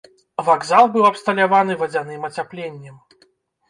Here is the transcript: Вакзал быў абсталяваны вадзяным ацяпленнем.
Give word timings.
Вакзал 0.47 0.85
быў 0.95 1.05
абсталяваны 1.11 1.79
вадзяным 1.85 2.21
ацяпленнем. 2.33 2.95